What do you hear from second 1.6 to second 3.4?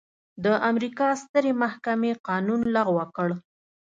محکمې قانون لغوه کړ.